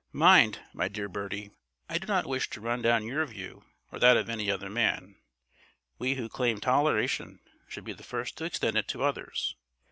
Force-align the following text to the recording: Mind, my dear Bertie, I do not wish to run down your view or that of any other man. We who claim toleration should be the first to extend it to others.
Mind, 0.13 0.61
my 0.73 0.87
dear 0.87 1.07
Bertie, 1.07 1.51
I 1.87 1.99
do 1.99 2.07
not 2.07 2.25
wish 2.25 2.49
to 2.49 2.59
run 2.59 2.81
down 2.81 3.05
your 3.05 3.23
view 3.27 3.65
or 3.91 3.99
that 3.99 4.17
of 4.17 4.29
any 4.31 4.49
other 4.49 4.67
man. 4.67 5.17
We 5.99 6.15
who 6.15 6.27
claim 6.27 6.59
toleration 6.59 7.39
should 7.67 7.83
be 7.83 7.93
the 7.93 8.01
first 8.01 8.35
to 8.39 8.45
extend 8.45 8.77
it 8.79 8.87
to 8.87 9.03
others. 9.03 9.55